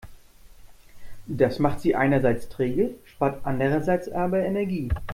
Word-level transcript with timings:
Das 1.27 1.59
macht 1.59 1.79
sie 1.79 1.95
einerseits 1.95 2.49
träge, 2.49 2.95
spart 3.05 3.41
andererseits 3.45 4.09
aber 4.09 4.39
Energie. 4.39 4.89